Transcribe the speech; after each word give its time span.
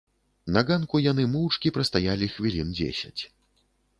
На 0.53 0.63
ганку 0.69 1.01
яны 1.11 1.25
моўчкі 1.33 1.73
прастаялі 1.77 2.31
хвілін 2.37 2.73
дзесяць. 2.79 3.21